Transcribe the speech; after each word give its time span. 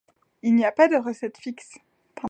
Il 0.41 0.55
n'y 0.55 0.65
a 0.65 0.71
pas 0.71 0.87
de 0.87 0.95
recette 0.95 1.37
fixe. 1.37 1.77